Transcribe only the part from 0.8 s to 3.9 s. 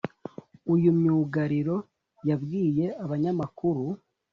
myugariro yabwiye abanyamakuru